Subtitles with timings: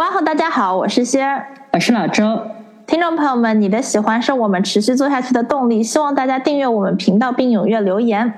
[0.00, 0.22] 哇吼！
[0.22, 2.40] 大家好，我是仙儿，我是老周。
[2.86, 8.32] 听众朋友们，你的喜欢是我们持续做下去的动力，希望大家订阅我们频道并踊跃留言。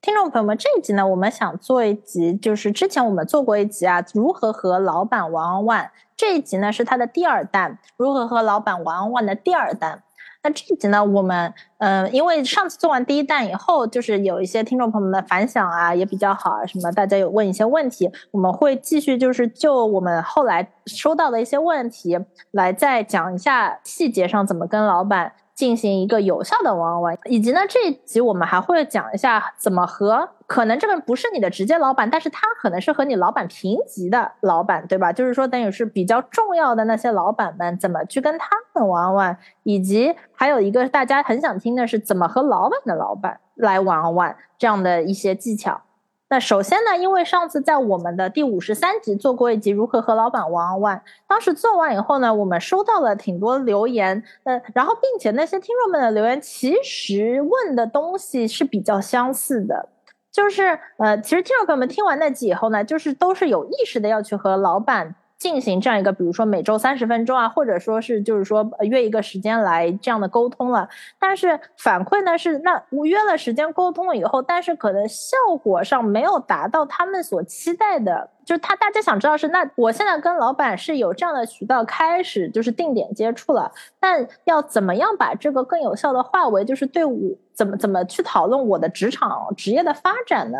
[0.00, 5.92] 听众朋友们，这一集呢，我们想做一集，就是之前我们做过一集啊，如何和老板玩玩。
[6.16, 10.02] 这一集呢是它的第二弹，如何和老板玩玩的第二弹。
[10.42, 22.18] 那这一集呢，我们嗯，因为上次做完第一弹以后，就是有一些听众朋友们的反响啊，也比较好啊，什么大家有问一些问题，我们会继续就是就我们后来收到的一些问题
[22.52, 25.32] 来再讲一下细节上怎么跟老板。
[25.58, 35.12] 进行一个有效的玩玩，以及呢这一集我们还会讲一下怎么和可能这个不是你的直接老板，但是他可能是和你老板平级的老板，对吧？
[35.12, 45.82] 就是说等于是比较重要的那些老板们怎么去跟他们玩玩，以及还有一个大家很想听的是怎么和老板的老板来玩玩这样的一些技巧。
[46.30, 59.88] 那首先呢，因为上次在我们的第五十三集做过一集如何和老板玩玩，当时做完以后呢，我们收到了挺多留言，呃，然后并且那些听众们的留言其实问的东西是比较相似的，
[60.38, 65.16] 就是呃，其实听众朋友们听完那集以后呢，就是都是有意识的要去和老板。
[65.36, 70.88] 进行这样一个，比如说每周三十分钟啊，或者说是就是说约一个时间来这样的沟通了。
[71.18, 78.30] 但是反馈呢是，那约了时间沟通了以后，但是可能效果上没有达到他们所期待的。
[78.48, 87.14] 就是他，大家想知道是那我现在跟老板是有这样的渠道开始，就是定点接触了，但要怎么样把这个更有效的化为就是对我
[87.52, 90.58] 怎么怎么去讨论我的职场职业的发展呢？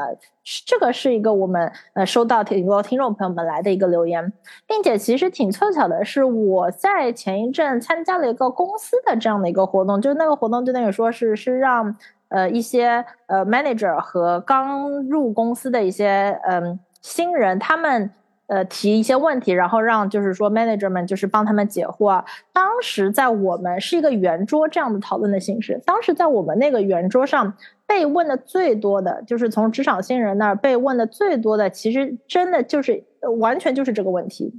[0.67, 4.35] 这个是一个我们呃收到挺多听众朋友们来的一个留言，
[4.67, 11.97] 并且其实挺凑巧的是，我在前一阵参加了一个公司的这样的一个活动，就是那个活动就等于说是是让
[12.29, 16.79] 呃一些呃 manager 和刚入公司的一些嗯。
[17.01, 18.11] 新人他们
[18.47, 22.25] 呃提一些问题，然后让就是说 manager 们就是帮他们解惑。
[22.53, 25.81] 当时在我们是一个圆桌这样的讨论的形式。
[25.85, 27.55] 当时在我们那个圆桌上
[27.87, 33.05] 被问的最多的就是从职场新人那儿被问的最多的，其实真的就是
[33.39, 34.53] 完全就是这个问题。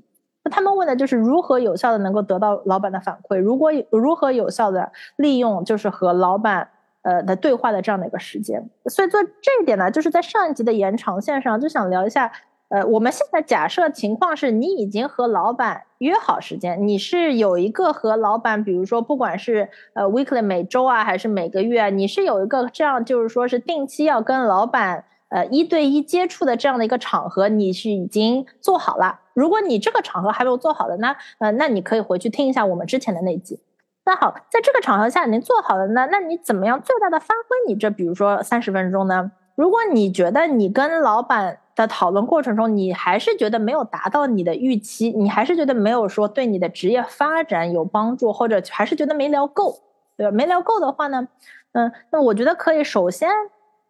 [0.44, 6.70] 那他们问的就是如何有效的能够得到老板的反馈，如果如何有效的利用就是和老板。
[7.02, 12.32] 呃的对话的这样的一个时间，所以做这一点呢，就是在上一集的延长线上，就想聊一下。
[12.70, 29.20] 呃，我们现在假设情况是你已经和老板约好时间，你是有一个和老板，比如说不管是呃 weekly 每周啊，还是每个月，啊你是有一个这样，就是说是定期要跟老板呃一对一接触的这样的一个场合，你是已经做好了。
[29.34, 33.60] 如果你这个场合还没有做好的呢，呃，那你可以回去听一下我们之前的那集。
[34.06, 39.32] 那好，在这个场合下你做好了呢，那你怎么样最大的发挥你这比如说三十分钟呢？
[39.54, 49.80] 如果你觉得你跟老板的讨论过程中，你还是觉得没有达到你的预期，你还是觉得没有说对你的职业发展有帮助，或者还是觉得没聊够，
[50.18, 50.32] 对吧？
[50.32, 51.28] 没聊够的话呢，
[51.74, 53.30] 嗯，那我觉得可以首先，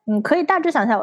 [0.05, 0.99] 嗯，可以大致想想，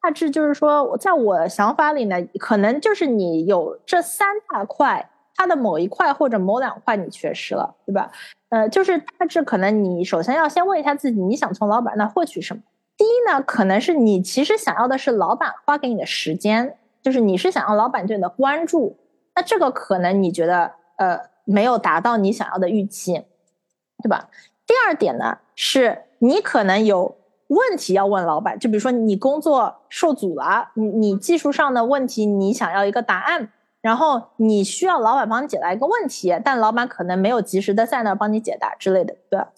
[0.00, 5.10] 大致就是说，在我想法里呢，可能就是你有这三大块。
[5.40, 8.10] 它的某一块或者某两块你缺失了，对吧？
[8.50, 12.62] 呃，就是大致可能你首先要先问一下自己，你想从老板那获取什么？
[12.96, 18.96] 第一呢，可能是你其实想要的是老板花给你的时间，就是你是想要老板对你的关注，
[19.34, 23.22] 那这个可能你觉得呃没有达到你想要的预期，
[24.02, 24.30] 对吧？
[24.66, 27.16] 第二点呢，是你可能有
[27.48, 33.50] 问题要问老板，就比如说你工作受阻了，你你技术上的问题，你想要一个答案。
[33.80, 39.48] 然后你需要老板帮你解答一个问题，但老板可能没有及时的在那儿帮你解答之类的，对吧？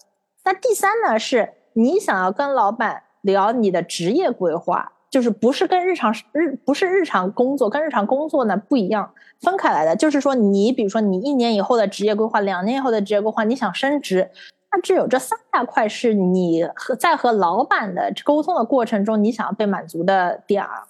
[0.44, 9.96] 那第三呢，是你想要跟老板聊你的职业规划，就是不是跟日常日不是日常工作，跟日常工作呢不一样，分开来的。
[9.96, 14.30] 就是说，你比如说你一年以后的职业规划，两年以后的职业规划，你想升职，
[14.72, 20.84] 那只有这三大块是你和在和老板的沟通的过程中，你想要被满足的点儿。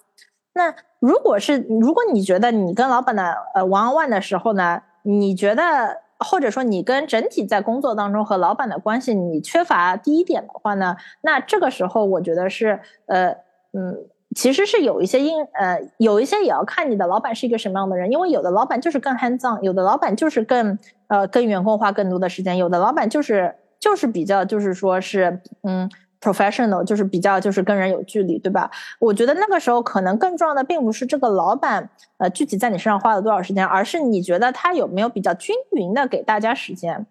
[0.53, 13.29] 那如果是如果你觉得你跟老板的呃玩玩的时候呢，你觉得或者说你跟整体在工作当中和老板的关系你缺乏第一点的话呢，那这个时候我觉得是呃
[13.73, 25.89] 嗯其实是有一些因呃，有一些也要看你的老板是一个什么样的人，因为有的老板就是更 hands on，有的老板就是更呃跟员工花更多的时间，有的老板就是就是比较就是说是嗯
[26.21, 28.69] professional，就是比较就是跟人有距离，对吧？
[28.99, 37.05] 我觉得那个时候可能更重要的并不是这个老板呃具体在你身上花了多少时间，而是你觉得他有没有比较均匀的给大家时间。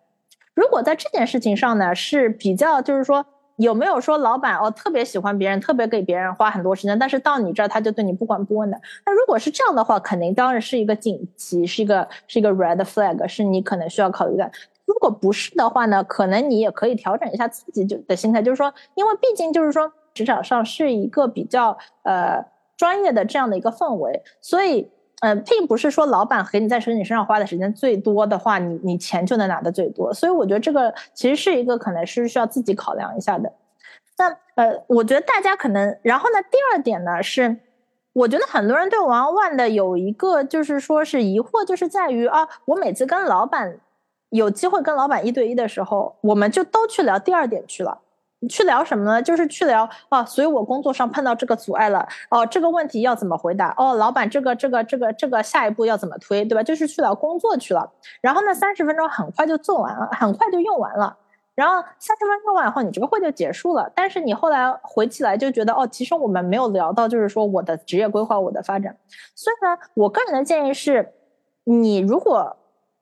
[0.54, 3.26] 如果在这件事情上呢是比较就是说。
[3.56, 8.80] 有没有说老板哦特别喜欢别人，特别给别人花很多时间，但是到你这儿他就对你不管不问的？
[9.04, 14.50] 那如果是这样的话，肯定当然是一个紧急，是一个是一个 red flag，是你可能需要考虑的。
[14.90, 22.44] 如果不是的话呢，可能你也可以调整一下自己就的心态，就是说，因为毕竟就是说职场上是一个比较呃
[22.76, 24.90] 专业的这样的一个氛围，所以
[25.20, 30.12] 呃并不是说老板和你在身你身上花的时间最多的话，你你钱就能拿的最多。
[30.12, 33.52] 所以我觉得这个其实是一个可能是需要自己考量一下的。
[34.18, 37.56] 那呃，我觉得大家可能，然后呢，第二点呢是，
[38.12, 43.78] 我觉得很多人对王万的有一个就是说是疑惑，就是在于啊，我每次跟老板
[44.30, 47.98] 有机会跟老板一对一的时候，我们就都去聊第二点去了，
[48.48, 49.20] 去聊什么呢？
[49.22, 53.74] 就是去聊啊，所以我工作上碰到这个阻碍了，哦，这个问题要怎么回答？
[53.76, 56.62] 哦，老板这个这个这个这个下一步要怎么推，对吧？
[56.62, 57.92] 就是去聊工作去了。
[58.20, 61.16] 然后呢，三十分钟很快就做完了，很快就用完了。
[61.56, 63.90] 然后三十分钟完以后，你这个会就结束了。
[63.94, 68.96] 但是你后来回起来就觉得，哦，其实我们没有聊到，就是说我的职业规划、我的发展。
[69.34, 71.12] 所以呢，我个人的建议是，
[71.64, 72.56] 你如果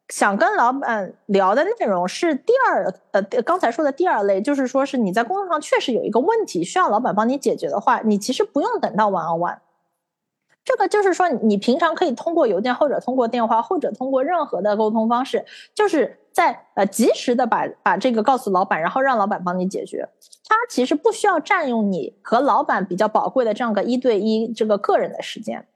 [0.09, 9.61] 想跟老板聊的内容是第二，呃，刚才说的第二类，就是说是你在工作上确实有一个问题需要老板帮你解决的话，你其实不用等到晚安晚。
[10.65, 15.45] 这个就是说，你平常可以通过邮件，或者通过电话，或者通过任何的沟通方式，
[15.75, 20.07] 就是在呃及时的把把这个告诉老板，然后让老板帮你解决。
[20.47, 25.67] 他其实不需要占用你和老板比较宝贵的这样个一对一这个个人的时间。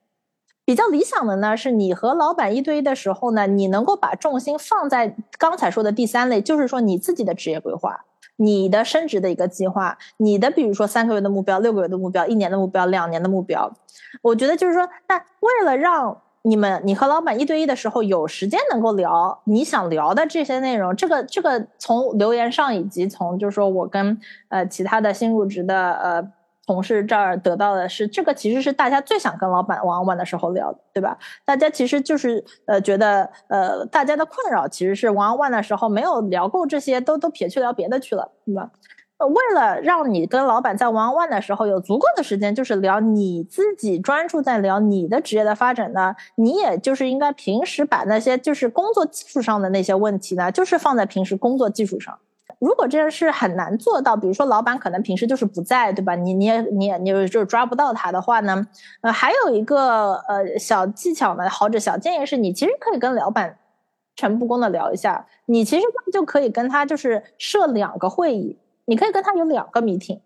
[0.64, 8.04] 比较理想的呢，是你和老板一对一的时候呢，你能够把重心放在刚才说的第三类，就是说你自己的职业规划。
[8.36, 13.70] 你的升职的一个计划，你的比如说三个月的目标、六个月的目标、一年的目标、两年的目标，
[14.22, 24.18] 我觉得就是说，那为了让你们你和老板一对一的时候有时间能够聊你想聊的这些内容，这个这个从留言上以及从就是说我跟
[24.48, 26.32] 呃其他的新入职的呃。
[26.66, 31.18] 同事这儿得到的是这个，其实是大家最想跟老板玩玩的时候聊的，对吧？
[31.44, 38.70] 大家其实就是呃觉得呃大家的困扰其实是玩玩的时候没有聊够这些，都都撇去聊别的去了，对吧？
[39.18, 52.18] 为了让你跟老板在玩玩的时候有足够的时间，就是聊你自己专注在聊你的职业的发展呢，你也就是应该平时把那些就是工作技术上的那些问题呢，就是放在平时工作技术上。
[52.58, 56.14] 如果这件事很难做到，比如说老板可能平时就是不在，对吧？
[56.14, 58.66] 你你也你也你就是抓不到他的话呢，
[59.00, 63.58] 呃，还有一个呃小技巧呢，或者小建议是你其实可以跟老板
[64.14, 70.20] 诚不公的聊一下，你其实就可以跟他就是设两个会议，你可以跟他有两个 meeting，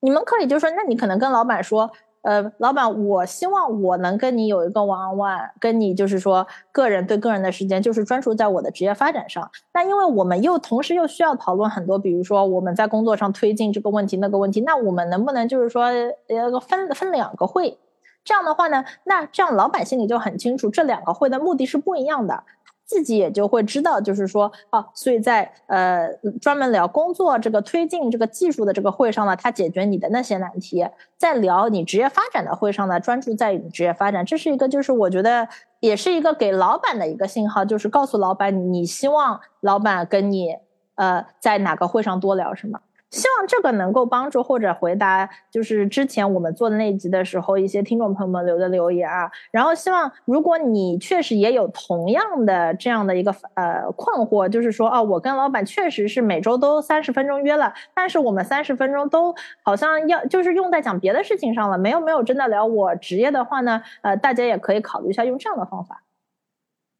[0.00, 1.92] 你们可以就说，那你可能跟老板说。
[2.22, 9.50] 呃，老板，我希望我能跟你有一个 one on one，跟你就是说个人对个人的时间，就是专注在我的职业发展上。
[9.74, 15.82] 那因为我们又同时又需要讨论很多，比如说我们在工作上推进这个问题那个问题，那我们能不能就是说
[16.28, 17.78] 呃分分两个会？
[18.24, 22.44] 这样的话呢，那这样老板心里就很清楚，这两个会的目的是不一样的。
[22.84, 26.08] 自己也就会知道，就是说，哦，所以在呃
[26.40, 30.84] 专门聊工作这个推进这个技术的这个会上呢，他解决你的那些难题；
[31.16, 34.24] 在聊你职业发展的会上呢，专注在你职业发展。
[34.26, 35.48] 这是一个，就是我觉得
[35.80, 40.56] 也是一个给老板的一个信号，就是告诉老板你希望老板跟你
[40.96, 42.80] 呃在哪个会上多聊什么。
[43.12, 49.30] 希望这个能够帮助或者回答，就是之前我们做的那集的时候，一些听众朋友们留的留言啊。
[49.50, 66.02] 然后希望如果你确实也有同样的这样的一个呃困惑，就是说哦，我跟老板确实是每周都三十分钟约了，但是我们三十分钟都好像要就是用在讲别的事情上了，没有没有真的聊我职业的话呢，呃，大家也可以考虑一下用这样的方法。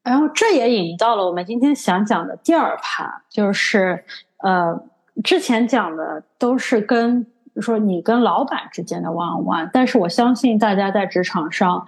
[0.04, 4.04] 然后这也引到了我们今天想讲的第二趴，就是
[4.42, 4.78] 呃。
[5.22, 7.26] 之前讲的都是跟
[7.60, 11.86] 说你跟老板之间的 one on one，但是我相信大家在职场上，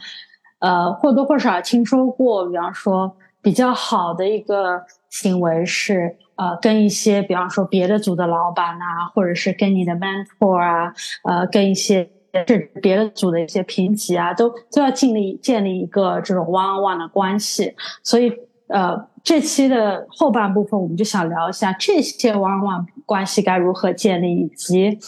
[0.58, 10.92] 呃或多或少听说过，比方说比较好的一个行为是呃跟一些比方说别的组的老板啊，或者是跟你的 mentor 啊，
[11.24, 12.10] 呃跟一些
[12.46, 18.32] 是别的组的一些评级啊，都都要建立建立一个这种 one on one 的关系，所以
[18.68, 19.06] 呃。
[19.24, 24.98] 这期的后半部分，我们就想聊一下这些往往关系该如何建立，以及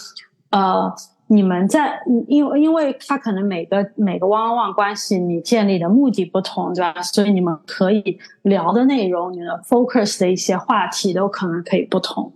[0.48, 0.90] 呃，
[1.26, 7.02] 你们在因为因为他可能每个每个 one on one 关系你建立的目的不同，对吧？
[7.02, 12.32] 所以你们可以聊的内容，你的 focus 的一些话题都可能可以不同。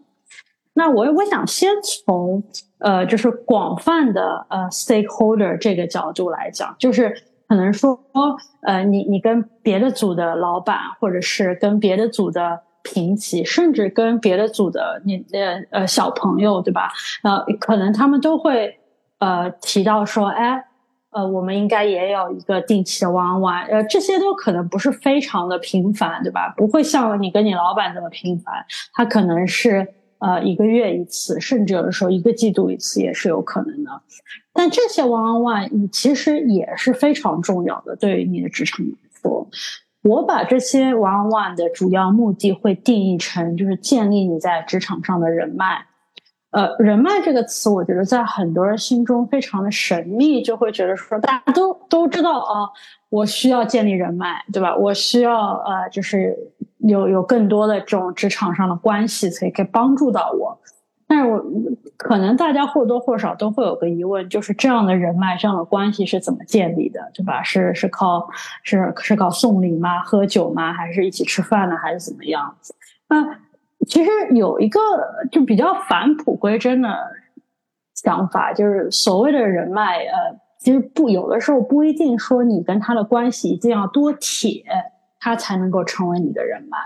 [0.75, 2.45] 那我我想先从
[2.81, 7.15] 呃，就是广泛的呃 stakeholder 这个角度来讲，就是
[7.51, 7.99] 可能说
[8.63, 16.93] 呃，你你跟别的组的老板，或者是跟别的组的平级，甚至跟别的组的你的呃小朋友，对吧？
[17.25, 18.77] 呃，可能他们都会。
[19.19, 20.65] 呃，提到说，哎，
[21.11, 26.55] 呃，我们应该也有一个定期的玩玩，呃，这些都可能不是非常的频繁，对吧？
[26.57, 28.65] 不会像你跟你老板这么频繁，
[28.95, 29.87] 他可能是
[30.21, 33.91] 呃一个月一次，甚至有的时候一个季度一次也是有可能的。
[34.53, 39.49] 但这些玩玩其实也是非常重要的，对于你的职场来说，
[40.03, 45.87] 我把这些 one on one 的主要目的会定义成就是建立你在职场上的人脉。
[46.51, 52.69] 呃，人脉这个词，我觉得在很多人心中非常的神秘，就会觉得说大家都都知道啊，
[53.09, 54.75] 我需要建立人脉，对吧？
[54.77, 56.37] 我需要呃，就是
[56.81, 60.59] 有有更多的这种职场上的关系，才可以帮助到我。
[61.07, 61.45] 但是我
[61.97, 67.43] 可能大家或多或少都会有个疑问，就是这样的人脉、这样的关系是怎么建立的，对吧？
[67.43, 68.29] 是是靠
[68.63, 70.03] 是是靠送礼吗？
[70.03, 70.73] 喝酒吗？
[70.73, 71.77] 还是一起吃饭呢？
[71.77, 72.57] 还是怎么样？
[73.09, 73.39] 那。
[73.89, 74.79] 其实有一个
[75.33, 76.95] 就比较返璞归真的
[77.95, 84.63] 想法，就是所谓的人脉，呃，其实不有的时候不一定说你跟他的关系一定要多铁，
[85.21, 86.79] 他才能够成为你的人脉。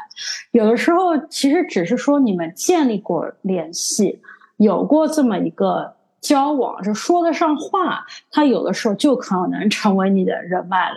[0.51, 4.21] 有的时候其实只是说你们建立过联系，
[4.59, 10.97] 有过这么一个交往，就说得上话，他有的时候就可能成为你的人脉了，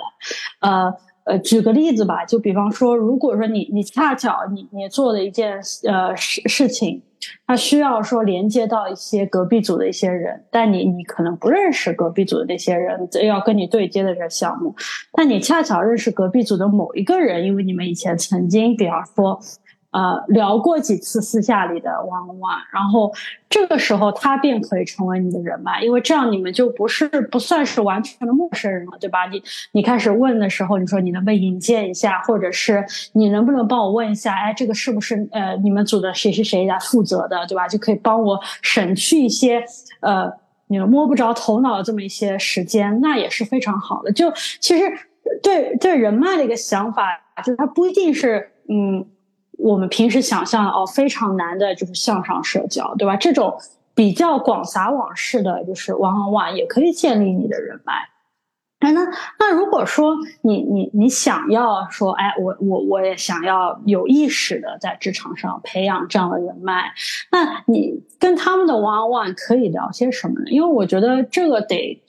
[0.60, 0.94] 呃。
[1.27, 7.01] 呃，举个例子吧，就比方说，如果说你你恰巧你你做了一件呃事事情，
[7.45, 14.75] 它需要说连接到一些隔壁组的一些人，但你你可能不认识隔壁组的那些人，要跟你对接的这个项目，
[15.13, 19.39] 但你恰巧认识隔壁组的某一个人，因为你们以前曾经，比方说。
[19.91, 23.12] 呃，聊过几次私下里的 one one，然后
[23.50, 29.25] 这个时候他便可以成为你的人脉，因为这样你们就不是不算是完全的陌生人了，对吧？
[29.27, 29.41] 你
[29.72, 37.65] 你开始问的时候，你说你能不能引荐一下，或者是你能不能帮我问一下，哎，这个是不是呃你们组的谁谁谁来负责的，对吧？
[37.67, 39.63] 就可以帮我省去一些
[40.01, 40.29] 呃
[40.67, 44.12] 你摸不着头脑的这么一些时间，那也是非常好的。
[44.12, 44.29] 就
[44.60, 44.84] 其实
[45.41, 47.08] 对对人脉的一个想法，
[47.44, 49.08] 就它不一定是嗯。
[49.57, 53.15] 我们平时想象的哦，非常难的就是向上社交，对吧？
[53.15, 53.57] 这种
[53.93, 57.93] 比较广撒网式的，就是往往也可以建立你的人脉。
[58.79, 59.01] 哎，那
[59.39, 66.91] 那如果说你你你想要说，哎，我我我也想要有意识的在职场上培养这样的人脉，
[67.31, 70.45] 那你跟他们的 one on one 可以聊些什么呢？
[70.49, 72.01] 因为我觉得这个得。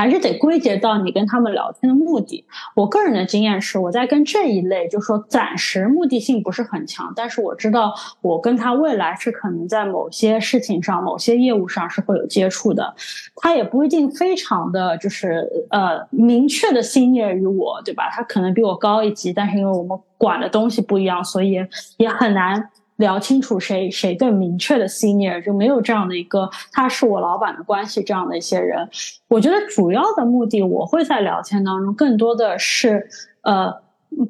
[0.00, 2.42] 还是得归结到你跟他们聊天的目的。
[2.74, 12.94] 我个人的经验是，我在跟这一类，就说暂时目的性不是很强，但是我知道我跟他未来是可能在某些事情上、某些业务上是会有接触的。
[13.36, 18.08] 他也不一定非常的就是呃明确的心念于我，对吧？
[18.10, 21.62] 他可能比我高一级，但是因为我们管的东西不一样，所以
[21.98, 22.70] 也很难。
[23.00, 28.88] 聊清楚谁谁更明确的 senior 就没有这样的一个他是我老板的关系这样的一些人，
[29.26, 33.08] 我觉得主要的目的我会在聊天当中更多的是
[33.42, 33.74] 呃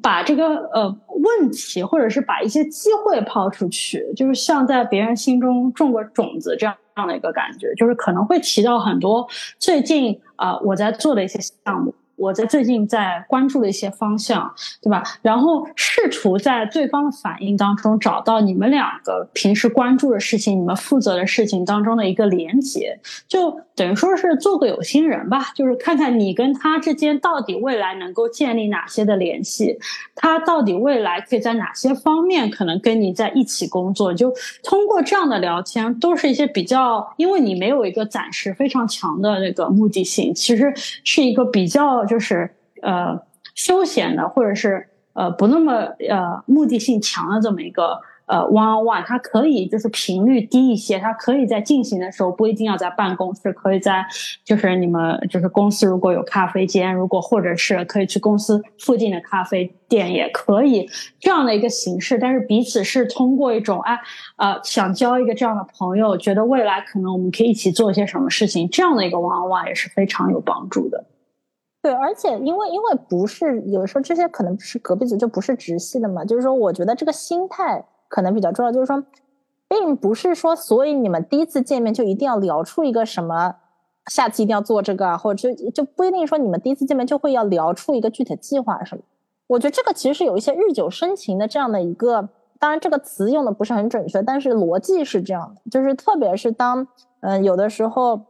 [0.01, 9.27] 把这个呃问题或者是把一些机会抛出去，就是像在别人心中种个种子这样这样的一个感觉，就是可能会提到很多
[9.59, 11.93] 最近啊我在做的一些项目。
[12.21, 15.01] 我在最近在关注的一些方向，对吧？
[15.23, 29.79] 然后试图在对方的反应当中找到你们两个平时关注的事情、你们负责的事情当中的一个连接，就等于说是做个有心人吧，就是看看你跟他之间到底未来能够建立哪些的联系，
[30.13, 34.13] 他到底未来可以在哪些方面可能跟你在一起工作。
[34.13, 34.31] 就
[34.63, 40.71] 通过这样的聊天，都是一些比较，因为你没有一个暂时非常强的那个目的性，其实
[41.03, 42.05] 是一个比较。
[42.11, 42.51] 就是
[42.81, 43.17] 呃
[43.55, 45.73] 休闲的，或者是呃不那么
[46.09, 54.05] 呃目的性强的这么一个呃 one on one，它可以就是频率低一些，它可以在进行的时候不一定要在办公室，可以在
[54.43, 60.89] 就是你们就是公司如果有咖啡间，如果或者是可以去公司附近的咖啡店也可以
[61.19, 63.99] 这样的一个形式，但是彼此是通过一种哎
[64.37, 71.03] 呃想交一个这样的朋友，觉得未来可能我们可以一起做一些什么事情，这样的一个 one on one 也是非常有帮助的。
[71.81, 79.03] 对，而且因为因为不是有时候这些可能是隔壁组就不是直系的嘛，就是说我觉得这个心态可能比较重要，就是说，
[79.67, 83.55] 并不是说所以你们第一次见面就一定要聊出一个什么
[84.11, 89.03] 下次一定要做这个啊，或者就就不一定说你们第一次见面就会要聊出一个具体计划什么。
[89.47, 96.87] 我觉得这个其实是有一些日久生情的这样的一个，当然这个词用的不是很准确，但是逻辑是这样的，就是特别是当
[97.21, 98.21] 嗯有的时候，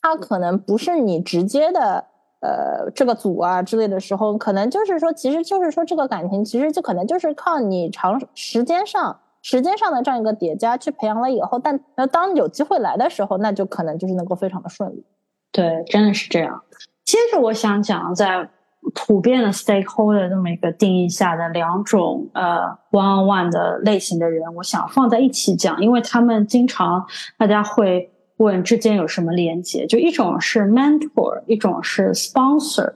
[0.00, 2.04] 他可能不是你直接的
[2.42, 9.18] 呃这个组啊之类的时候，可能就是说，其实就是说这个感情其实就可能就是靠你长时间上。
[9.44, 15.04] 时间上的这样一个叠加去培养了以后，但那当有机会来的时候，那就可能就是能够非常的顺利。
[15.50, 16.62] 对，真的是这样。
[17.04, 18.48] 接着我想讲，在
[18.94, 22.60] 普遍的 stakeholder 这么一个定义下的两种呃
[22.92, 27.04] one on one 的类型的人，我想放在一起讲，因为他们经常
[27.36, 28.11] 大家会
[28.42, 29.86] 问之间有什么连接。
[29.86, 32.92] 就一种是 mentor，一种是 sponsor。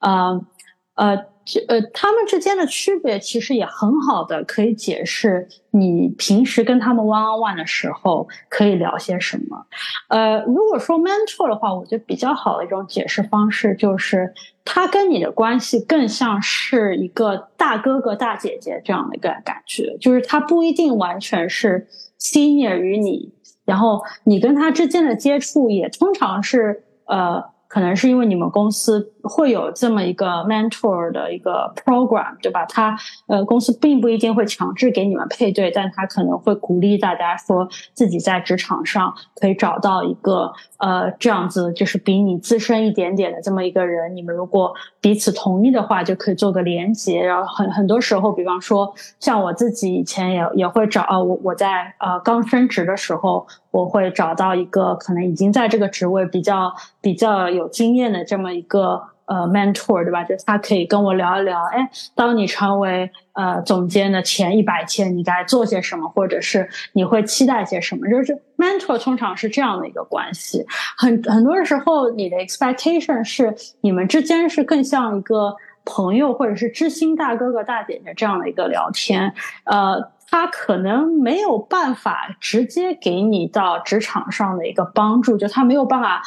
[0.00, 0.46] 呃
[0.94, 1.24] 呃。
[1.68, 9.64] 呃，他们之间的区别其实也很好的可以解释你平时跟他们 one on one 的时候可以聊些什么。
[10.08, 21.86] 呃，如果说 mentor 的话，我觉得比较好的一种解释方式就是，他跟你的关系更像是一个大哥哥大姐姐这样的一个感觉，就是他不一定完全是
[22.18, 23.32] senior 于你，
[23.66, 27.56] 然后你跟他之间的接触也通常是呃。
[27.68, 32.64] 可能是因为你们公司会有这么一个 mentor 的一个 program，对吧？
[32.66, 44.14] 他呃，公司并不一定会强制给你们配对，但他可能会鼓励大家说自己在职场上可以找到一个呃这样子，就是比你资深一点点的这么一个人。
[44.14, 47.24] 你们如果彼此同意的话，就可以做个连接。
[47.24, 53.46] 然后很很多时候，比方说像我自己以前也也会找啊，我我在呃刚升职的时候。
[53.72, 60.24] 我会找到一个可能已经在这个职位比较比较有经验的这么一个呃 mentor，对吧？
[60.24, 68.08] 就是他可以跟我聊一聊，哎，当你成为呃总监的前一百天，你该做些什么，或者是你会期待些什么？
[68.08, 70.64] 就是 mentor 通常是这样的一个关系。
[70.96, 80.10] 很很多时候，你的 expectation 是你们之间是更像一个朋友，或者是知心大哥哥大姐姐这样的一个聊天，呃。
[80.28, 86.20] 他可能没有办法直接给你到职场上的一个帮助，就他没有办法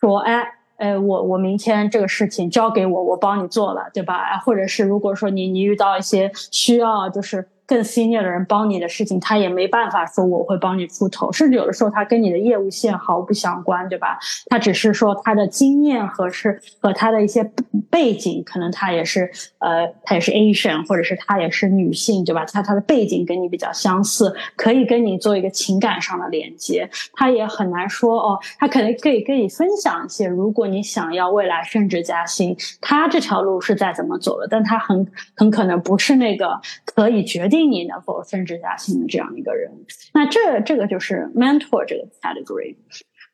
[0.00, 0.42] 说，哎，
[0.82, 4.36] 哎，我我明天这个事情交给我，我帮你做了，对吧？
[4.44, 7.48] 或者是如果说你你遇到一些需要，就是。
[7.72, 14.18] 更 senior 的人帮你的事情，他也没办法说我会帮你出头，甚至有的时候他跟你的业务线毫不相关，对吧？
[14.50, 17.50] 他只是说他的经验和是和他的一些
[17.88, 22.44] 背景，可能他也是呃，他也是 Asian，或者是他也是女性，对吧？
[22.44, 26.86] 他他的背景跟你比较相似，可以跟你做一个情感上的连接。
[27.14, 37.61] 他也很难说哦，他可能可以跟你分享一些，如果你想要未来升职加薪，他这条路是在怎么走的，但他很很可能不是那个可以决定。
[37.66, 39.70] 你能否升职加薪的这样一个人，
[40.14, 42.76] 那这这个就是 mentor 这个 category。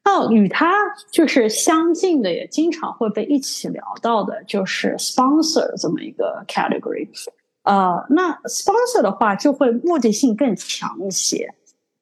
[0.04, 0.72] 那与他
[1.12, 7.08] 就是相近的，也经常会被一起聊到的，就是 sponsor 这么一个 category。
[7.64, 11.52] 呃，那 sponsor 的话就会目的性更强一些。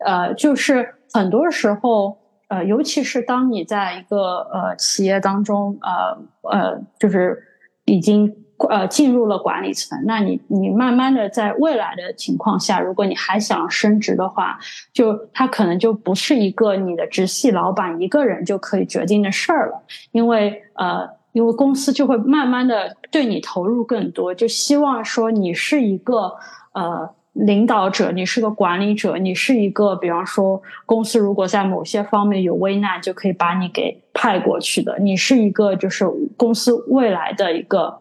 [0.04, 2.16] 呃，就是很多时候，
[2.48, 7.42] 呃，尤其是当你在一个呃企业当中，呃呃，就是
[7.84, 8.34] 已经。
[8.70, 14.58] 呃，进入了管理层，那你你慢慢的在未来的情况下，如果你还想升职的话，
[14.94, 26.34] 就他可能就不是一个你的直系老板一个人就可以决定的事儿了，因为呃，因为公司就会慢慢的对你投入更多，就希望说你是一个
[26.72, 38.00] 呃领导者，你是个管理者，你是一个，比方说公司如果在某些方面有危难，就可以把你给派过去的，你是一个就是公司未来的一个。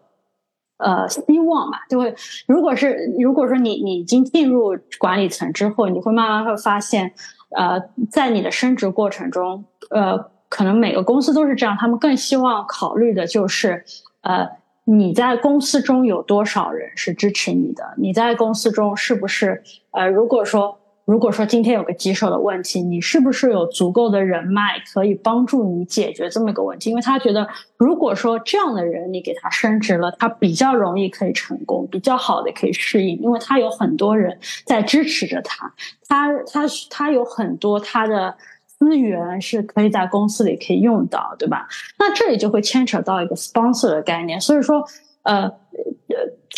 [0.78, 2.14] 呃，希望吧，就会。
[2.46, 7.12] 如果是如果说你你已经进入管理层之后，你会慢慢会发现，
[7.56, 13.84] 呃，在你的升职过程中，呃，可能每个公司都是这样，他们更希望考虑的就是，
[14.22, 14.48] 呃，
[14.84, 17.94] 你在公司中有多少人是支持你的？
[17.96, 19.62] 你在公司中是不是？
[19.92, 20.78] 呃，如果说。
[21.06, 26.90] 如果说今天有个棘手的问题，你是不是有足够的人脉可以帮助你解决这么一个问题？
[26.90, 35.72] 因为他觉得，如果说这样的人你给他升职了，他比较容易可以成功，比较好的可以适应，因为他有很多人在支持着他，
[36.08, 38.34] 他他他有很多他的
[38.66, 41.68] 资源是可以在公司里可以用到，对吧？
[42.00, 44.84] 那这里就会牵扯到一个 sponsor 的概念，所以说。
[45.26, 45.50] 呃，呃，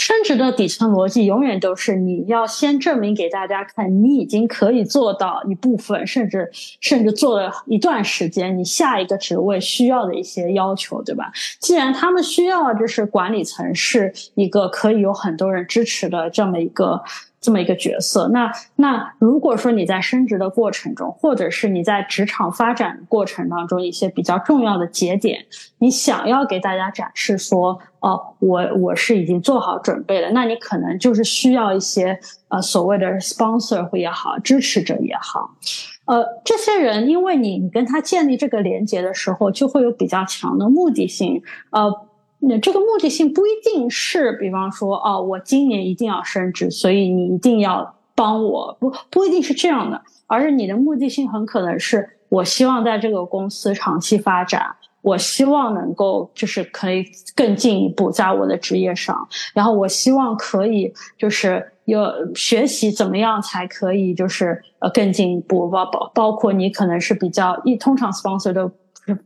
[0.09, 11.31] 升职的底层逻辑永远都是你要先证明给大家看，你已经可以做到一部分，甚至甚至做了一段时间，你下一个职位需要的一些要求，对吧？
[11.61, 17.03] 既然他们需要就是管理层是一个可以有很多人支持的这么一个
[17.41, 18.29] 这么一个角色。
[18.29, 25.45] 那那如果说你在升职的过程中，或者是你在职场发展过程当中一些比较重要的节点，
[25.79, 35.55] 你想要给大家展示说，哦，我我是已经做好准备了，那你可能就是需要一些呃所谓的 sponsor 也好，支持者也好。
[36.07, 41.43] 呃，这些人，因为你你跟他建立这个连接的时候，就会有比较强的目的性。
[41.71, 41.93] 呃，
[42.41, 54.77] 那这个目的性不一定是，比方说，哦，我今年一定要升职，所以你一定要帮我，不不一定是这样的，而是你的目的性很可能是我希望在这个公司长期发展。
[55.01, 62.03] 我希望能够就是可以更进一步在我的职业上，然后我希望可以就是有
[62.35, 68.71] 学习怎么样才可以就是呃更进一步，包包包括你可能是比较一通常 sponsor 的。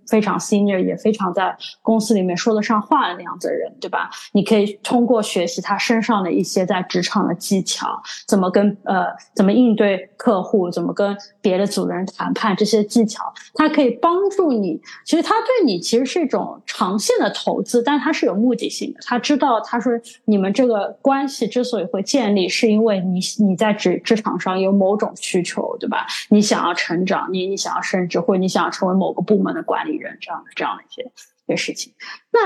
[0.06, 4.10] 非常 senior 也非常在公司里面说得上话的那样子的人，对吧？
[4.32, 14.80] 你可以通过学习他身上的一些在职场的技巧，怎么跟呃怎么应对客户，怎么跟别的组人谈判这些技巧，它可以帮助你。
[15.04, 19.00] 其实他对你其实是一种长线的投资，但他是有目的性的。
[19.04, 19.92] 他知道他说
[20.26, 26.06] 你们这个关系之所以会建立，是因为你你在职职场上有某种需求，对吧？
[26.28, 29.62] 你想要成长，你你想要升职，或者你想要成为某个部门的。
[29.72, 31.02] 管理人这样的这样的一些
[31.46, 31.94] 一些事情，
[32.30, 32.40] 那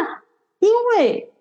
[0.61, 1.33] 因为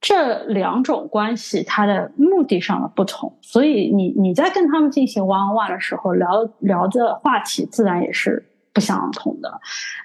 [0.00, 8.40] 这两种关系它的目的上的不同，所以你你在跟他们进行 one on one 的时候聊聊的话题自然也是
[8.72, 9.60] 不相同的。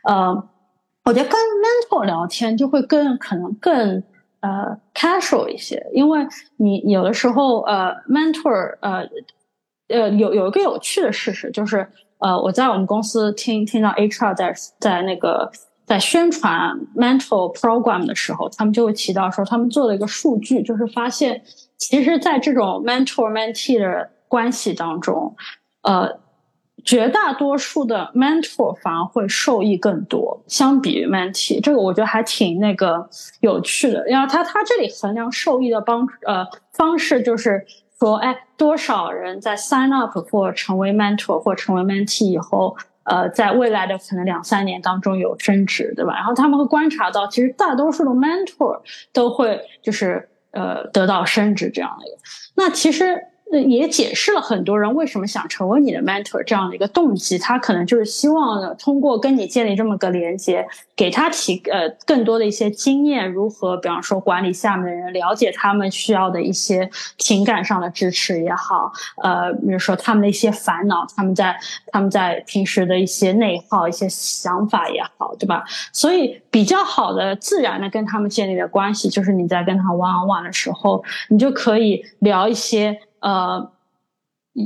[0.06, 0.34] 呃，
[1.06, 4.04] 我觉得跟 mentor 聊天就会更可能更
[4.40, 6.26] 呃 casual 一些，因为
[6.58, 9.08] 你有的时候呃 mentor 呃
[9.90, 11.88] 呃有有一个有趣的事实就是。
[12.22, 15.52] 呃，我在我们公司听听到 HR 在在那个
[15.86, 21.42] 在宣传 mental program 的时候，他们就会提到说，他们做了一个数据，就是发现，
[21.78, 25.36] 其实，在这种 mentor mentee 的关系当中，
[25.82, 26.20] 呃，
[26.86, 31.60] 绝大多数的 mentor 反而会受益更多，相比于 mentee。
[31.60, 34.06] 这个我觉得还挺那个有趣的。
[34.06, 37.66] 然后他他这里衡量受益的帮呃方式就是。
[38.02, 46.16] 说，哎，多少人在 sign up 或成为 mentor 或成为 mentee 以后，呃，在未来的可能两三年当中有升职，对吧？
[46.16, 48.82] 然后他们会观察到，其实大多数的 mentor
[49.14, 52.18] 都会就是呃得到升职这样的一个。
[52.56, 53.28] 那其实。
[53.60, 71.56] 也解释了很多人为什么想成为你的 mentor 这样的一个动机，他可能就是希望呢，通过跟你建立这么个连接，给他提呃更多的一些经验，如何比方说管理下面的人，了解他们需要的一些情感上的支持也好，呃，比如说他们的一些烦恼，他们在
[71.88, 75.64] 他们在平时的一些内耗、一些想法也好，对吧？
[75.92, 83.00] 所以比较好的自然的跟他们建立的关系，就是你在跟他 one on one 的时候，你就可以聊一些。
[83.22, 83.72] 呃，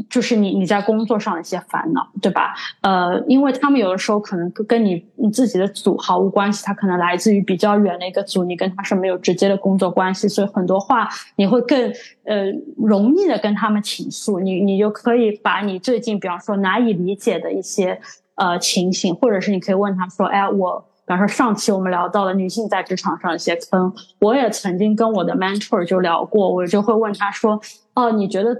[0.10, 2.56] 就是你你在工作上的一些烦恼，对吧？
[2.82, 18.00] 呃，因为他们有的时候可能跟你你自己的组毫无关系，他可能来自于比较远的一个组，你跟他是没有直接的工作关系，所以很多话你会更呃容易的跟他们倾诉，你你就可以把你最近比方说难以理解的一些
[18.36, 20.84] 呃情形，或者是你可以问他说，哎，我。
[21.08, 27.62] 比方说，上期我们聊到了女性在职场上一些坑，我也曾经跟我的 mentor 就聊过，我就会问他说
[27.96, 28.56] ：“哦，你觉得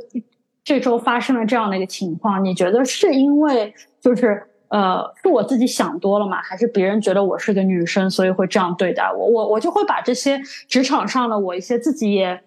[0.64, 6.42] 这周发生了这样的一个情况，你觉得是因为就是呃是我自己想多了吗？
[6.42, 9.28] 还是别人觉得我是个女生，所以会这样对待我？
[9.28, 12.42] 我我就会把这些职场上的我一些自己也。”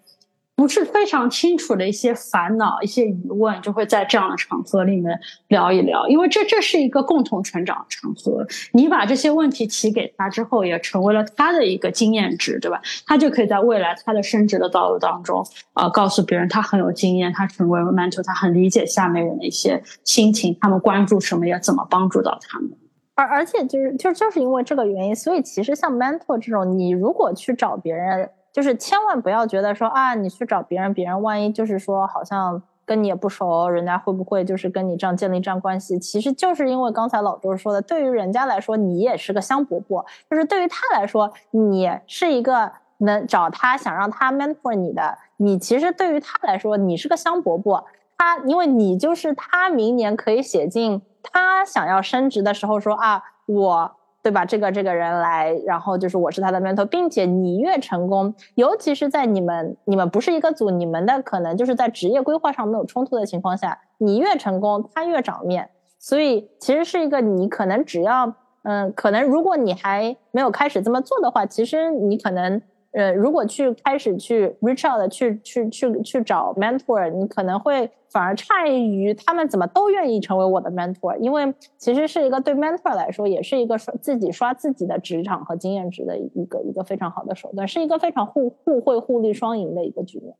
[0.59, 5.17] 不是非常清楚的一些烦恼、一些疑问，就会在这样的场合里面
[5.47, 8.45] 聊一聊，因为这这是一个共同成长的场合。
[8.73, 12.81] 你把这些问题提给他之后，也成为了他的一个经验值，对吧？
[13.07, 15.41] 他就可以在未来他的升职的道路当中，
[15.71, 22.69] 啊，告诉别人他很有经验，他成为 mentor，他很理解下面人的一些心情，他们关注什么，要怎么帮助到他们。
[23.15, 28.29] 而而且就是就就是因为这个原因，所以其实像 mentor 这种，你如果去找别人。
[28.59, 35.97] 就是千万不要觉得说啊，你去找别人，别人万一就是说好像跟你也不熟，人家会不会就是跟你这样建立这样关系？
[35.97, 47.81] 其实就是因为刚才老周说的，对于人家来说，你也是个香饽饽；就是对于他来说，你是一个能找他想让他 mentor 你的，你其实对于他来说，你是个香饽饽。
[48.17, 53.98] 他因为你就是他明年可以写进他想要升职的时候说啊，我。
[54.21, 54.45] 对吧？
[54.45, 65.69] 这个这个人来，然后就是我是他的 mentor，并且你越成功，尤其是在你们你们不是一个组，你们的可能就是在职业规划上没有冲突的情况下，你越成功，他越长面。
[65.97, 90.35] 所以其实是一个你可能只要嗯，可能如果你还没有开始这么做的话，其实你可能呃，如果去开始去 reach out 去去去去找 mentor，你可能会反而诧异于他们怎么都愿意成为我的 mentor，因为其实是一个对 mentor 来说，也是一个刷自己刷自己的职场和经验值的一个一个非常好的手段，是一个非常互互惠互利双赢的一个局面。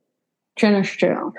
[0.56, 1.32] 真的是这样。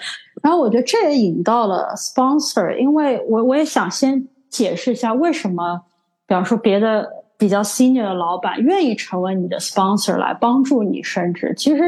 [0.43, 5.83] 然后我觉得这也引到了 sponsor，因为我我也想先解释一下为什么，
[6.29, 7.17] 比方说别的。
[7.41, 11.83] 比较 senior 的老板愿意成为你的 sponsor 来帮助你升职，其实，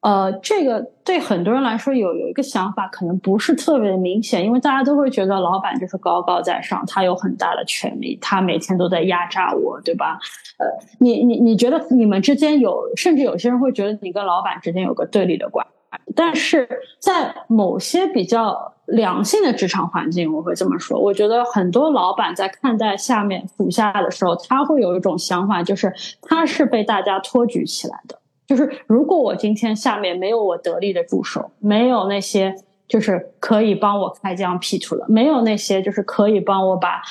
[0.00, 10.18] 呃，这个对很多人来说有有一个想法，可能不是特别明显，因为大家都会觉得老板就是高高在上，他有很大的权利，他每天都在压榨我，对吧？
[10.58, 10.66] 呃，
[11.00, 15.66] 你你你觉得你们之间有，甚至有些人会觉得你跟老板之间有个对立的关。
[16.14, 20.98] 但是在某些比较良性的职场环境，我会这么说。
[20.98, 25.92] 我觉得很多老板在看待下面属下的时候，他会有一种想法，就是
[26.22, 28.18] 他是被大家托举起来的。
[28.46, 32.54] 就是如果我今天下面没有我得力的助手，没有那些
[32.86, 37.02] 就是可以帮我开疆辟土的，没有那些就是可以帮我把。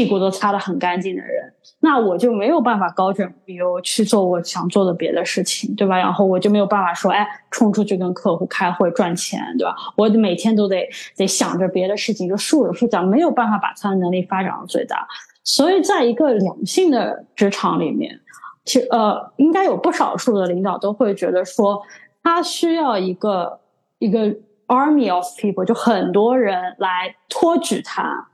[0.00, 5.98] 屁股都擦得很干净的人，那我就没有办法高枕无忧去做我想做的别的事情，对吧？
[5.98, 9.76] 然后我就没有办法说，哎，冲出去跟客户开会赚钱，对吧？
[9.96, 15.06] 我每天都得得想着别的事情，就竖着竖讲，没有办法把他的能力发展到最大。
[15.44, 18.18] 所以，在一个良性的职场里面，
[18.64, 21.82] 其实呃，应该有不少数的领导都会觉得说，
[22.22, 23.60] 他需要一个
[23.98, 24.34] 一个
[24.66, 28.28] army of people，就很多人来托举他，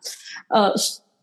[0.46, 0.72] 呃。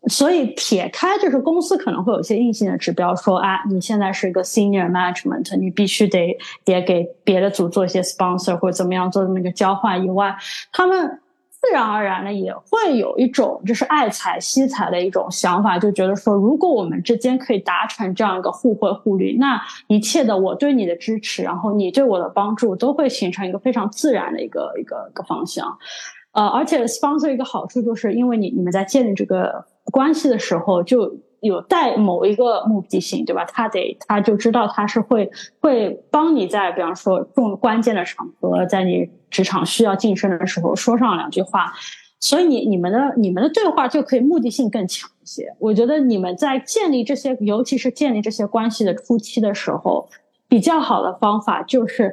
[0.06, 10.36] 所以撇开就是公司可能会有一些硬性的指标，说啊，你现在是一个 senior management，你必须得得给别的组做一些 sponsor 或者怎么样做这么一个交换以外，
[10.72, 25.78] 他们自然而然的也会有一种就是爱财惜财的一种想法，就觉得说，如果我们之间可以达成这样一个互惠互利，那一切的我对你的支持，然后你对我的帮助，都会形成一个非常自然的一个一个一个方向。
[26.32, 29.64] 呃，而且 sponsor 一个好处就是因为你你们在建立这个。
[29.94, 33.44] 关系的时候就有带某一个目的性，对吧？
[33.44, 35.30] 他得他就知道他是会
[35.60, 41.72] 会帮你在，比方说重关键的场合，在你职场需要晋升的时候说上两句话，
[42.18, 45.54] 所以你你们的你们的对话就可以目的性更强一些。
[45.60, 50.08] 我觉得你们在建立这些，尤其是建立这些关系的初期的时候，
[50.48, 52.12] 比较好的方法就是，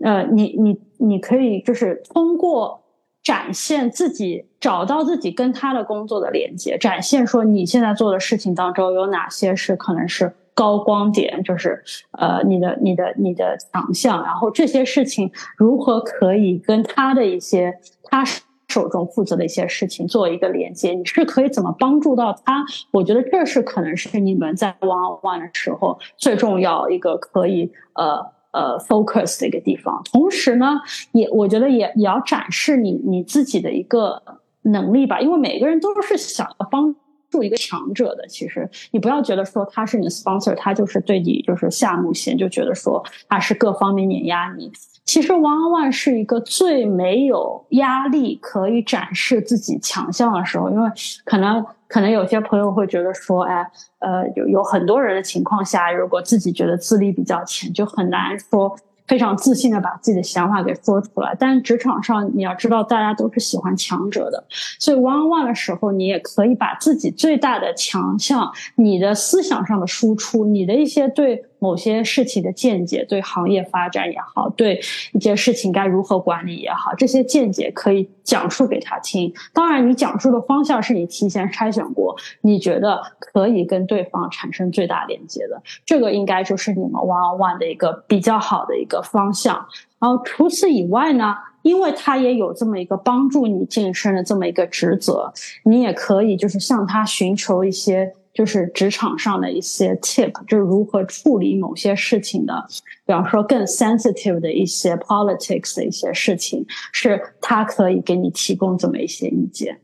[0.00, 2.81] 呃，你你你可以就是通过。
[3.22, 11.82] 展现自己，找到自己跟他的工作的连接，展现说你现在做的事情当中有哪些是可能是高光点，就是
[12.12, 18.24] 呃你的你的你的强项，然后这些事情如何可以跟他的一些他
[18.68, 22.64] 手中负责的一些事情做一个连接，你是可以怎么帮助到他？
[22.90, 28.32] 我觉得这是可能是你们在 one on one 的时候最重要一个可以呃。
[28.52, 30.78] 呃，focus 的一个地方，同时呢，
[31.12, 34.22] 也我觉得也也要展示你你自己的一个
[34.62, 36.94] 能力吧，因为每个人都是想要帮
[37.30, 38.26] 助一个强者的。
[38.28, 44.70] 其实你不要觉得说他是你的 sponsor，他就是对你就是下目线，就觉得说他是各方面碾压你。
[45.04, 50.90] 其实 One One 是一个最没有压力可以展示自己强项的时候，因为
[51.24, 51.64] 可能。
[51.92, 58.74] 可能有些朋友会觉得说，哎，呃，有有很多人的情况下，如果自己觉得资历比较浅，就很难说。
[59.08, 64.42] 非常自信的把自己的想法给说出来，但职场上你要知道，大家都是喜欢强者的，
[64.78, 74.78] 所以 one one 的时候，你也可以把自己最大的强项，你的思想上的输出，你的一些对某些事情的见解，对行业发展也好，对
[75.14, 79.32] 一件事情该如何管理也好，这些见解可以讲述给他听。
[79.52, 88.86] 当然，你讲述的方向是你提前筛选过，你觉得可以跟对方产生最大连接的，这个应该就是你们 one one 的一个比较好的一。
[88.92, 89.54] 个方向，
[89.98, 95.32] 然后除此以外呢，因为他也有这么一个帮助你晋升的这么一个职责，
[95.64, 102.66] 你也可以就是向他寻求一些就是职场上的一些 tip，就是如何处理某些事情的，
[103.06, 109.80] 比方说更 sensitive 的一些 politics 的一些事情，是他可以给你提供这么一些意见。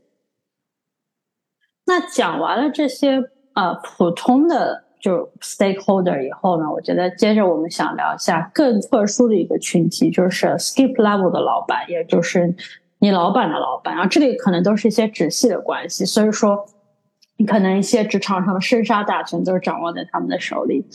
[1.85, 3.21] 那讲完了这些
[3.53, 4.85] 呃普通的。
[5.01, 12.53] 就 stakeholder 以后呢，我觉得接着我们想聊一下更特殊的一个群体，就是 skip level 的老板，也就是
[12.97, 13.95] 你老板的老板。
[13.95, 16.65] 然后这里可能都是一些直系的关系，所以说
[17.39, 20.85] 你可能一些职场上的生杀大权都是掌握在他们的手里。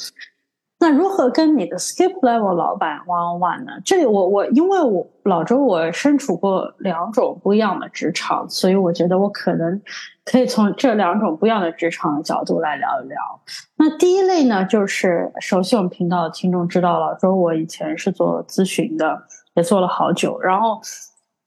[0.79, 3.73] 那如何跟你的 skip level 老板 one on one 呢？
[3.83, 9.81] 这里我我因为我老周我身处过两种不一样的职场，所以我觉得我可能
[10.27, 13.19] 可以从这两种不一样的职场的角度来聊一聊。
[13.77, 19.23] 那第一类呢，就是熟悉我们频道的听众知道，老周我以前是做咨询的，
[19.55, 20.39] 也做了好久。
[20.43, 20.79] 然后，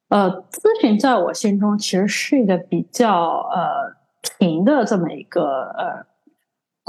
[0.10, 3.96] 呃，咨询在我心中其实是一个比较呃
[4.40, 5.44] 平的这么一个
[5.78, 6.06] 呃。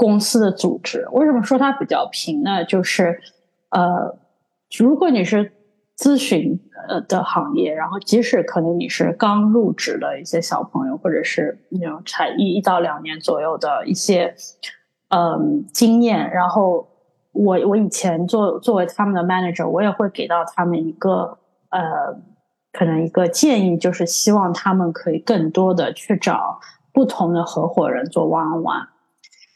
[0.01, 2.63] 公司的组织为什么说它比较平呢？
[2.63, 3.19] 就是，
[3.71, 4.17] 呃，
[4.77, 5.51] 如果你是
[5.97, 14.33] 咨询呃的行业，然后即使可能你是刚入职的一些小朋友，或者是那种才一一到两年左右的一些
[15.09, 16.87] 嗯经验，然后
[17.33, 21.37] 我我以前做作为他们的 manager，我也会给到他们一个
[21.71, 21.81] 呃
[22.71, 26.61] 可能一个建议，就是希望他们可以更多的去找
[26.93, 28.87] 不同的合伙人做 one on one。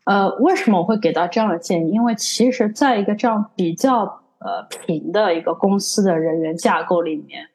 [0.06, 1.91] 呃，为什么我会给到这样的建议？
[1.91, 4.04] 因为其实，在一个这样比较
[4.39, 7.48] 呃平的一个公司的人员架构里面，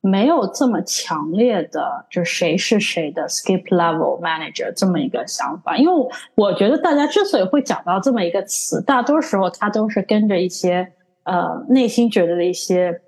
[0.00, 5.76] 没有这么强烈的就谁是谁的 skip level manager 这么一个想法。
[5.76, 10.92] 因为我觉得大家之所以会讲到这么一个词，大多时候它都是跟着一些
[11.22, 13.00] 呃内心觉得的一些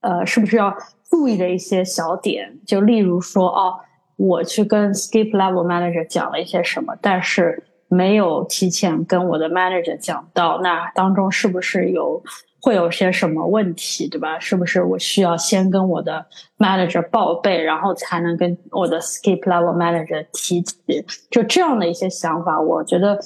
[0.00, 0.74] 呃是不是要
[1.10, 3.74] 注意的一些小点，就例如说哦，
[4.16, 7.64] 我去跟 skip level manager 讲了一些什么，但是。
[7.86, 12.20] 没有提前跟我的 manager 讲到，那当中是不是有
[12.60, 14.36] 会有些什么问题，对吧？
[14.36, 16.24] 是不是我需要先跟我的
[16.58, 20.76] manager 报备，然后才能跟我的 skip level manager 提起？
[21.30, 23.16] 就这样的一些想法，我觉得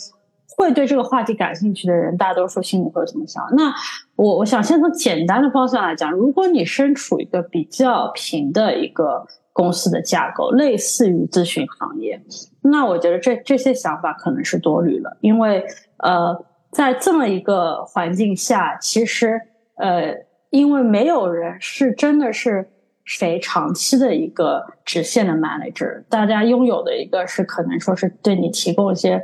[0.59, 3.42] 会对这个话题感兴趣的人，大多数心里会怎么想？
[3.57, 3.72] 那
[4.16, 9.24] 我我想先从简单的方向来讲，如果你身处一个比较平的一个。
[9.59, 12.23] 公司的架构类似于咨询行业，
[12.62, 15.64] 那我觉得这这些想法可能是多虑了，因为
[15.97, 19.40] 呃，在这么一个环境下，其实
[19.75, 20.14] 呃，
[20.51, 22.71] 因为没有人是真的是
[23.03, 29.21] 谁长期的一个直线的 manager，大家拥有的一个是可能说是对你提供一些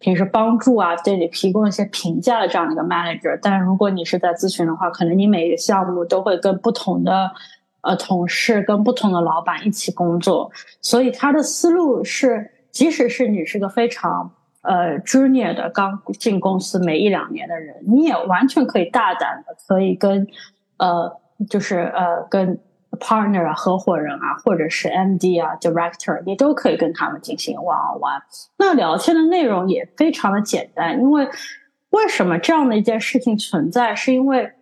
[0.00, 7.30] 平时帮助啊，对你提供一些评价的这样的一个 manager，但如果你是在咨询的话，可能你每一个项目都会跟不同的。
[7.86, 14.28] 呃，同事跟不同的老板一起工作，所以他的思路是，即使是你是个非常
[14.62, 20.26] 呃 junior 的刚进公司没一两年的人，你也完全可以大胆的可以跟
[20.78, 22.58] 呃，就是呃跟
[22.98, 28.22] partner 啊、合伙人啊，或者是 MD 啊、director，你都可以跟他们进行 one on one。
[28.58, 31.28] 那聊天的内容也非常的简单，因为
[31.90, 34.52] 为什么这样的一件事情存在，是因为。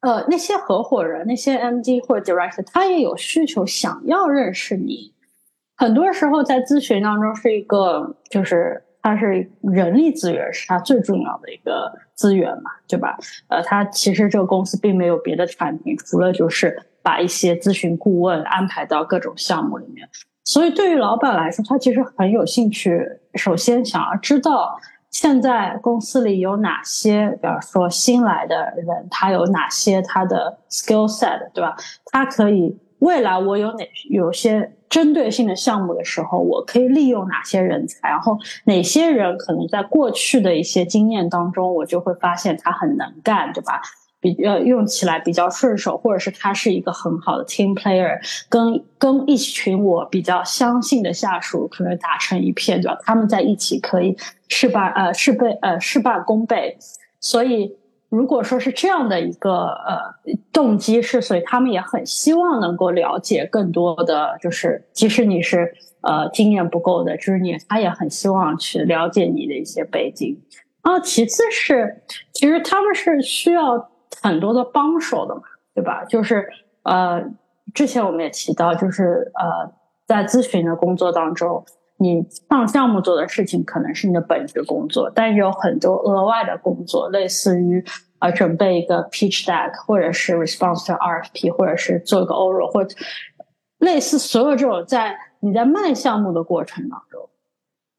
[0.00, 5.12] 呃，那些合伙人、那些 MD 或者 Director，他也有需求，想要认识你。
[5.76, 13.18] 很多时候在咨询当中是一个，就是他是人力资源是他最重要的一个资源嘛，对吧？
[13.48, 20.08] 呃，他其实这个公司并没有别的产品，除了就是把一些咨询顾问安排到各种项目里面。
[20.44, 24.78] 所以对于老板来说，他其实很有兴趣，首先想要知道。
[25.10, 31.76] 现在公司里有哪些，比方说新来的人，他有哪些他的 skill set，对吧？
[32.06, 38.08] 他可以未来我有哪有些针对性的项目的时候，我可以利用哪些人才？
[38.08, 43.80] 然后哪些人可能在过去的一些经验当中，我就会发现他很能干，对吧？
[44.20, 52.98] 比较用起来比较顺手，或者是他是一个很好的 team player，跟跟一群我比较相信的下属可能打成一片，对吧？
[53.04, 54.16] 他们在一起可以
[54.48, 56.76] 事半呃事倍呃事半功倍。
[57.20, 57.76] 所以
[58.08, 59.96] 如果说是这样的一个呃
[60.52, 70.36] 动机是，所以他们也很希望能够了解更多的，就是即使你是呃经验不够的就是你他也很希望去了解你的一些背景。
[70.82, 72.02] 然后其次是，
[72.32, 73.88] 其实他们是需要。
[74.22, 75.42] 很多的帮手的嘛，
[75.74, 76.04] 对吧？
[76.04, 76.48] 就是
[76.82, 77.22] 呃，
[77.74, 79.72] 之前我们也提到，就是呃，
[80.06, 81.64] 在咨询的工作当中，
[81.98, 87.84] 你上项目做的事情可能是你的本职工作，但是有很多额外的工作，类似于
[88.20, 92.96] 呃，准备一个 pitch deck，或者是 response to RFP，或者是做一个 oral，或者
[93.78, 97.28] 类似所有这种在你在卖项目的过程当中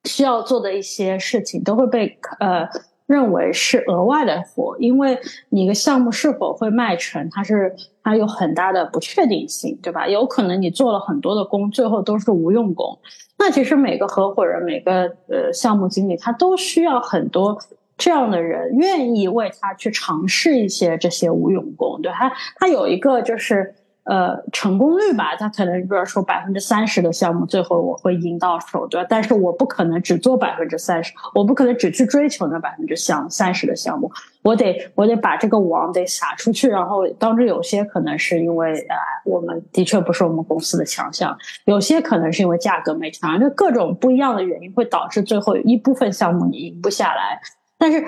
[0.04, 2.68] 需要做的一些事情，都会被呃。
[3.10, 5.17] 认为是额外的活，因为
[5.50, 10.08] 你一个项目是否会卖成，它是它有很大的不确定性，对吧？
[10.08, 13.00] 有可能你做了很多的工，最后都是无用功。
[13.40, 17.58] 那其实每个合伙人、每个呃项目经理，他都需要很多
[17.98, 22.00] 这样的人，愿意为他去尝试一些这些无用功。
[22.04, 23.73] 对他，他有一个就是
[24.10, 29.08] 呃成功率吧，他可能比如说百分之三十的项目最后我会赢到手，对吧？
[29.08, 47.40] 但是我不可能只做百分之三十，我不可能只去追求那百分之项三十的项目，我得我得把这个网得撒出去，然后当中有些可能是因为啊，我们的确不是我们公司的强项，有些可能是因为价格没谈，就各种不一样的原因会导致最后一部分项目你赢不下来，
[47.78, 48.04] 但是。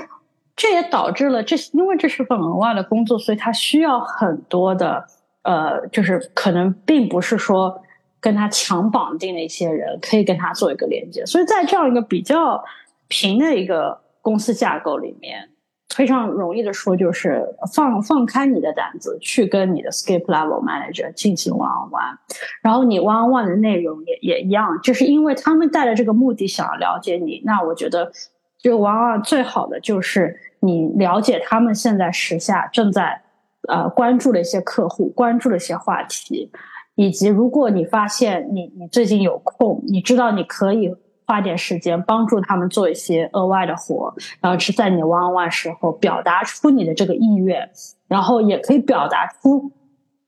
[0.53, 5.03] 这也导致了这，因为这是份额外的工作，所以他需要很多的，
[5.43, 7.81] 呃，就是可能并不是说
[8.19, 12.63] 跟他强绑定的一些人可以跟他做一个连接，所以在这样一个比较
[13.07, 15.49] 平的一个公司架构里面，
[15.95, 22.17] 非常容易的说就是放放开你的胆子去跟你的 skip level manager 进行 one on one，
[22.61, 28.11] 然后你 one on one 的内容也也一样，就是因为他们带着这个目的想要了解你，那我觉得。
[28.63, 33.19] 就往往最好的就是你了解他们现在时下正在
[33.67, 36.51] 呃关注的一些客户，关注的一些话题，
[36.95, 40.93] 以及如果你发现你你最近有空，你知道你可以
[41.25, 47.69] 花点时间帮助他们做一些额外的活，然后是在你 one one 时候表达出你的这个意愿，
[48.07, 49.71] 然后也可以表达出。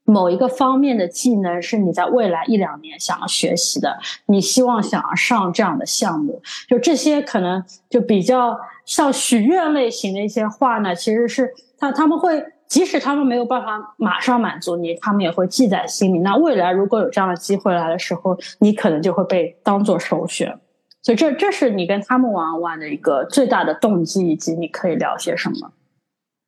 [0.06, 8.54] 某一个方面的技能是你在未来一两年想要学习的，你希望想要上这样的项目，就这些可能就比较
[8.84, 16.18] 像许愿类型的一些话呢，其实是他他们会，即使他们没有办法马上满足你，他们也会记在心里。
[16.18, 20.58] 那未来如果有这样的机会来的时候，你可能就会被当做首选。
[21.02, 25.72] 所以这这是你跟他们玩玩的一个最大的动机，以及你可以聊些什么。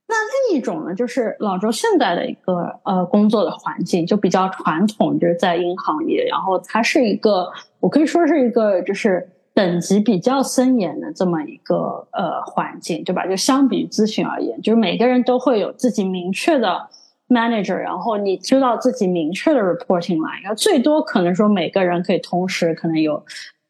[0.09, 0.15] 那
[0.51, 7.51] 另一种呢，就是老周现在的一个呃工作的环境就比较传统，就是在银行业，然后它是一个
[7.81, 13.27] 我可以说是一个就是等级比较森严的这么一个呃环境，对吧？
[13.27, 16.89] 就相比于咨询而言，就是每个人都会有自己明确的
[17.29, 23.25] manager，然后你知道自己明确的 reporting line，然后最多可能说每个人可以同时可能有。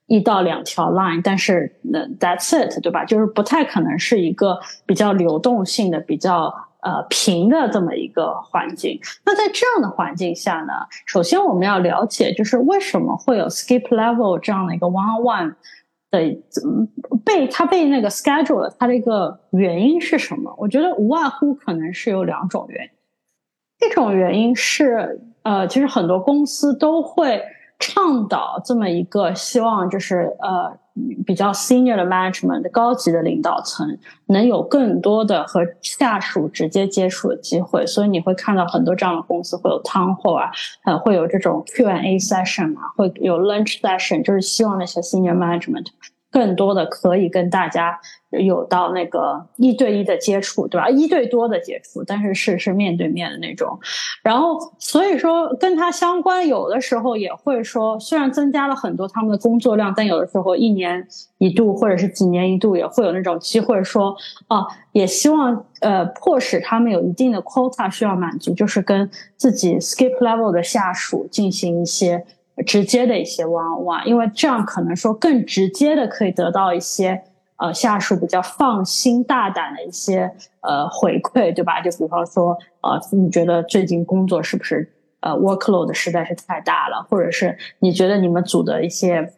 [0.08, 3.04] 一到两条 line，但是那 that's it，对吧？
[3.04, 4.56] 就是不太可能是一个
[4.86, 6.54] 比较流动性的、比较
[6.86, 9.00] 呃平的这么一个环境。
[9.24, 10.72] 那在这样的环境下呢，
[11.04, 15.54] 首先我们要了解，就是为什么会有 skip level 这样的一个 one on one
[16.12, 16.18] 的
[17.24, 20.54] 被它被那个 schedule 了，它的一个原因是什么？
[20.56, 27.42] 我觉得无外乎可能是有两种原因，一种原因是呃，其实很多公司都会。
[27.78, 30.78] 倡导这么一个希望，就是呃
[31.26, 40.50] 比较 senior 的 management 高级的领导层能有更多的和下属直接接触的机会，所以你会看到很多这样的公司会有 town hall 啊，
[40.84, 45.86] 呃会有这种 Q&A session 啊，会有 lunch session，就是希望那些 senior management
[46.36, 47.98] 更多的可以跟大家。
[48.40, 50.90] 有到那个一对一的接触，对吧？
[50.90, 53.78] 一对多的接触，但是是是面对面的那种。
[54.22, 61.06] 然后所以说跟他相关，有的时候也会说，虽然增加了很多他们的工作量，但有的时候一年
[61.38, 64.14] 一度或者是几年一度也会有那种机会说，
[64.48, 72.22] 啊，也希望呃迫使他们有一定的 quota 需要满足，就是跟自己 skip level 的下属进行一些
[72.64, 77.22] 直接的一些 one on one，因为这样可能说更直接的可以得到一些。
[77.58, 80.30] 呃，下属比较放心大胆的一些
[80.60, 81.80] 呃回馈，对吧？
[81.80, 84.86] 就比方说，呃，你觉得最近工作是不是
[85.20, 89.32] 呃 workload 实在是太大了，或者是你觉得你们组的一些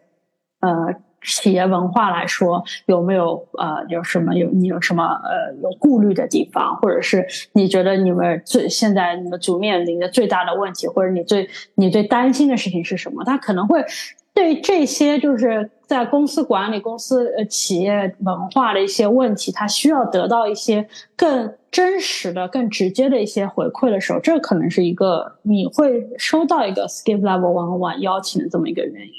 [0.59, 0.93] 呃
[1.23, 13.23] 企业文化来说有没有呃有什么有你有什么呃有顾虑的地方，或者是你觉得你们最现在你们组面临的最大的问题，或者你最你最担心的事情是什么？
[13.23, 13.83] 他可能会。
[14.31, 29.11] 对这些就是在公司管理、公司呃企业文化的一些问题，他需要得到一些更真实的、更直接的一些回馈的时候，这可能是一个你会收到一个 skip level one on one 邀请的这么一个原因。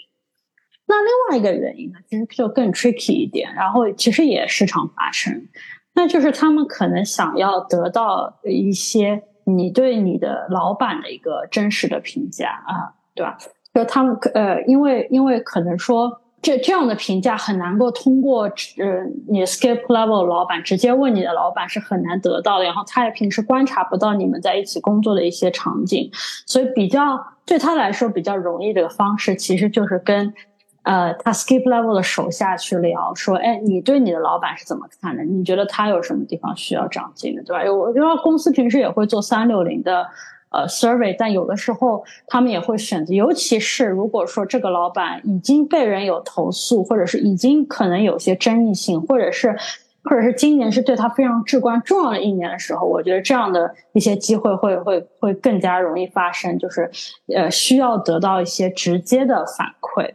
[0.90, 5.46] 那另外一个原因呢，其实就更 tricky 一点，然后其实也时常发生，
[5.94, 13.38] 那就是他们可能想要得到一些你对你的老板的一个真实的评价啊，对吧？
[13.72, 18.42] 就他们呃，因为因为可能说这这样的评价很难够通过
[18.78, 26.10] 呃你 skip level 老板直接问你的老板是很难得到的，然后他也平时观察不到你们在一起工作的一些场景，
[26.46, 27.16] 所以比较
[27.46, 30.34] 对他来说比较容易的方式，其实就是跟
[30.82, 35.22] 呃他 skip level 的手下去聊，说哎，你对你的老板是怎么看的？
[35.24, 37.72] 你觉得他有什么地方需要长进的，对吧？
[37.72, 40.06] 我因为公司平时也会做三六零的。
[40.52, 49.56] 呃，survey，但有的时候他们也会选择，尤其是如果说这个老板已经被人有投诉，或者是已经可能有些争议性，或者是
[50.02, 56.90] 或者是今年是对他非常至关重要的一年的时候，我觉得这样的一些机会会会会更加容易发生，就是
[57.32, 60.10] 呃需要得到一些直接的反馈。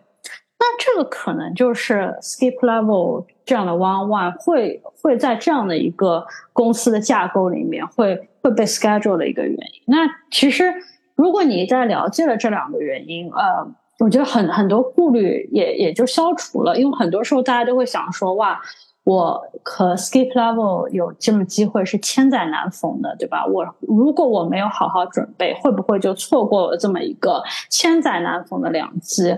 [0.58, 9.84] 那这个可能就是 skip level 这样的 one one 会会在这样的一个公司的架构里面会会被 schedule 的一个原因。
[9.88, 10.74] 那其实
[11.16, 13.68] 如果你在了解了这两个原因，呃，
[14.00, 18.62] 我觉得很很多顾虑也也就消除了，因为很多时候大家都会想说，哇。
[19.06, 23.46] 我和 skip level 有这么机会是千载难逢的，对吧？
[23.46, 29.38] 我如果我没有好好准备，会不会就错过了这么一个千载难逢的良机？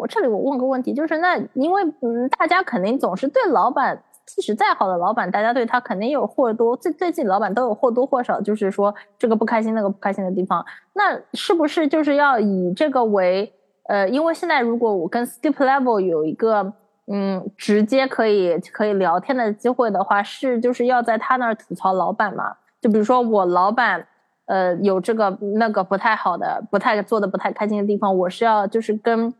[0.00, 10.64] 我这里我问个问题，就是那因为嗯，大家肯定总是对老板，即使再好的老板，大家对他肯定有或多最最近老板都有或多或少，就是说这个不开心那个不开心的地方。
[10.94, 13.52] 那是不是就是要以这个为
[13.88, 14.08] 呃？
[14.08, 16.72] 因为现在如果我跟 skip level 有一个。
[17.12, 22.54] 嗯，直接可以可以聊天的机会的话，是就是要在他那儿吐槽老板嘛？
[22.80, 24.06] 就比如说我老板，
[24.46, 29.34] 呃，有这个那个不太好的、不太做的不太开心的地方，我是要就是跟，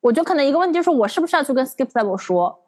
[0.00, 2.58] 我就可能一个问题就是我是不是要去跟 skip level 说？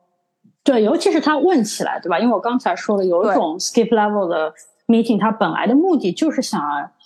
[0.63, 2.19] 对，尤其是他问起来，对吧？
[2.19, 4.53] 因为我刚才说了，有一种 skip level 的
[4.87, 6.61] meeting，他本来的目的就是想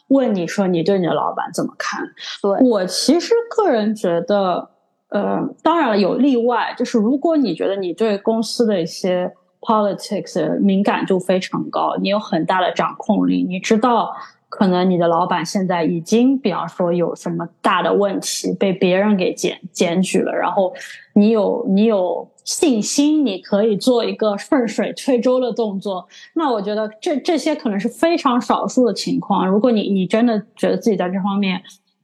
[0.09, 2.01] 问你说你对你的老板怎么看？
[2.43, 4.71] 对我其实个人觉得。
[5.11, 14.13] 呃，当然了，有例外，就是如果你觉得你对公司的一些 politics 敏感度非常高，你有很大的掌控力，你知道
[14.57, 20.73] 可能你的老板现在已经，比方说有什么大的问题被别人给检检举了，然后
[21.15, 29.45] 你有你有信心，你可以做一个顺水推舟的动作，那我觉得这这些可能是非常少数的情况。
[29.45, 31.61] 如果你你真的觉得自己在这方面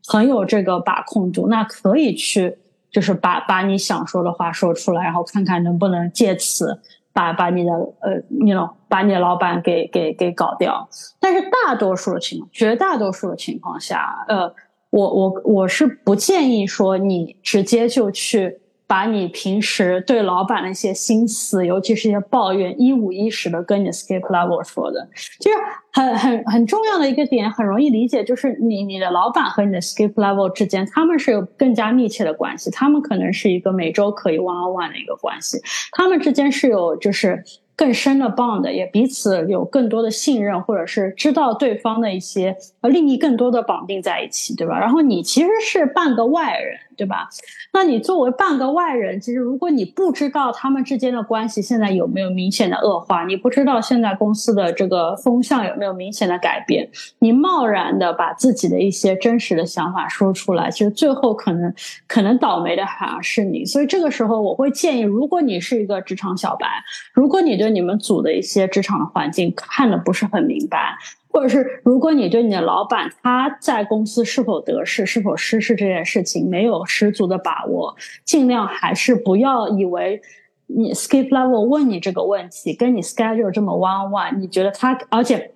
[0.09, 2.59] 很有这个把控度，那可以去。
[2.93, 6.77] 就是把把你想说的话说出来，然后看看能不能借此
[7.13, 10.89] 把把你的呃，你老把你的老板给给给搞掉。
[11.19, 14.55] 但是大多数的情况，绝大多数的情况下，呃，
[14.91, 18.60] 我我我是不建议说你直接就去。
[18.91, 25.57] 把你平时对老板的一些心思，尤其是一些抱怨，一五一十的跟你 skip level 说的，就是
[25.93, 35.57] 很很很重要的一个点，很容易理解，就是你你的老板和你的 skip level 之间，他们是有更加密切的关系，他们可能是一个每周可以 one on one 的一个关系，
[35.93, 37.45] 他们之间是有就是。
[37.77, 44.79] 更深的 bond，也彼此有更多的信任，或者是知道对方的一些呃利益更多的绑定在一起，对吧？
[44.79, 47.27] 然后你其实是半个外人，对吧？
[47.73, 56.87] 那你作为半个外人，其实如果你不知道他们之间的关系现在有没有明显的恶化，你不知道现在公司的这个风向有没有明显的改变，
[57.21, 61.73] 你贸然的把自己的一些真实的想法说出来，其实最后可能
[62.07, 63.65] 可能倒霉的还是你。
[63.65, 66.67] 所以这个时候，我会建议，如果你是一个职场小白，
[67.15, 70.99] 如果你对你们组的一些职场的环境看的不是很明白，
[71.33, 80.21] 或者是如果你对你的老板他在公司是否得势、是否失势这件事情没有十足的把握，尽量还是不要以为
[80.67, 85.53] 你 skip level 问你这个问题，跟你 schedule 这么 one one，你觉得他，而且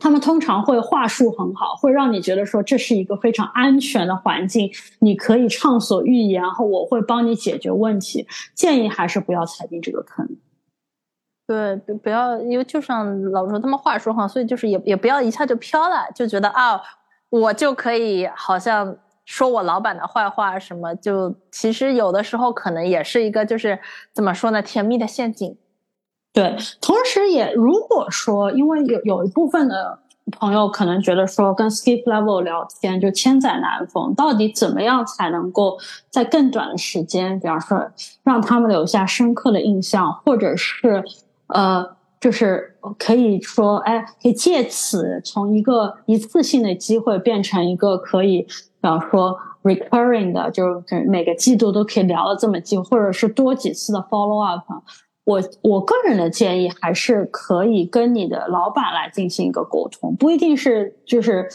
[0.00, 8.26] 他们通常会话术很好，会让你觉得说这是一个非常安全的环境，你可以畅所欲言，然后我会帮你解决问题。
[8.54, 10.28] 建议还是不要踩进这个坑。
[11.46, 16.80] 对，不不要，因为就像老说他们话说哈，所以就是也也不要一下就飘了，就觉得啊，
[17.28, 23.78] 我就可以好像说我老板的坏话什么，就其实有的时候可能也是一个就是
[24.14, 25.54] 怎么说呢，甜蜜的陷阱。
[26.32, 29.98] 对，同时也如果说，因为有有一部分的
[30.32, 35.78] 朋友可能觉得说跟 skip level 聊天就千载难逢，到底怎么样才能够
[36.08, 37.86] 在更短的时间，比方说
[38.22, 41.04] 让他们留下深刻的印象，或者是。
[41.48, 48.48] 呃，就是可以说，哎，可以借此从一个一次性的机会变成一个可以，比
[48.80, 54.64] 方说 recurring 的，就是每个季度都可以聊的这么近，或者是多几次的 follow up。
[55.24, 61.48] 我我个人的建议还是可以跟你的老板来进行一个沟通，不一定是就是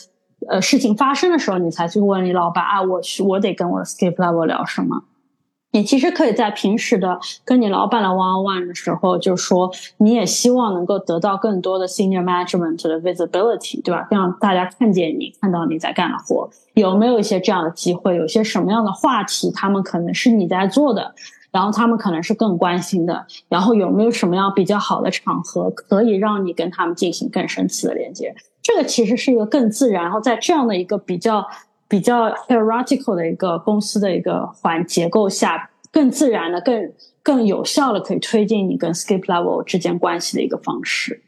[0.49, 5.03] 呃事情发生的时候你才去问你老板啊，我我得跟我的 skip level 聊什么。
[5.71, 14.07] 你其实可以在平时的跟你老板的 one on one 的时候，就说你也希望能够得到更多的 senior management 的 visibility，对吧？
[14.09, 18.15] 让大家看见你，看到你在干的活，有没有一些这样的机会？
[18.15, 21.13] 有些什么样的话题，他们可能是你在做的，
[21.51, 28.33] 然后他们可能是更关心的，然后有没有什么样比较好的场合，可以让你跟他们进行更深次的连接？
[28.63, 31.47] 这个其实是一个更自然，然后在这样的一个比较。
[31.89, 41.21] 比较 hierarchical 的一个公司的一个环结构下，更自然的、更更有效的可以推进你跟 skip level 之间关系的一个方式。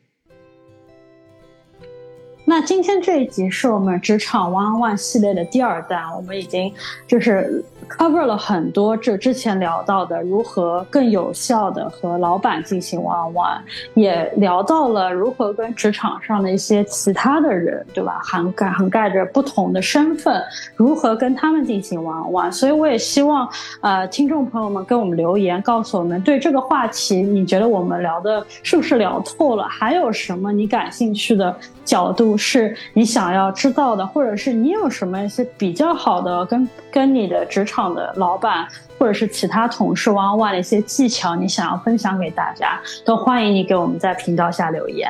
[2.52, 6.70] 那今天这一集是我们职场 One One 系列的第二弹，我们已经
[7.08, 13.62] 就是 cover 了很多这之前聊到的如何更有效的和老板进行 One on One，
[13.93, 18.20] 也聊到了如何跟职场上的一些其他的人，对吧？
[18.22, 20.43] 涵盖涵盖着不同的身份，
[20.76, 22.52] 如何跟他们进行 One on One。
[22.52, 23.47] 所以我也希望
[23.80, 29.64] 呃听众朋友们给我们留言，告诉我们对这个话题你觉得我们聊的是不是聊透了？
[29.70, 31.56] 还有什么你感兴趣的？
[31.84, 38.68] 角度是你想要知道的，或者是你有什么一些比较好的跟跟你的职场的老板
[38.98, 45.10] 或者是其他同事往往的一些技巧，你想要分享给大家，都欢迎你给我们在频道下留言。